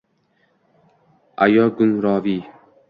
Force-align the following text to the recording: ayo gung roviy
ayo 1.43 1.63
gung 1.75 1.95
roviy 2.03 2.41